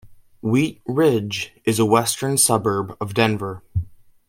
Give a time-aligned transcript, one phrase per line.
[0.41, 3.61] Wheat Ridge is a western suburb of Denver.